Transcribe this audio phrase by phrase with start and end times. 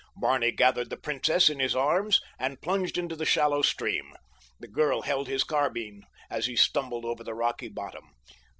[0.15, 4.15] Barney gathered the princess in his arms and plunged into the shallow stream.
[4.59, 8.09] The girl held his carbine as he stumbled over the rocky bottom.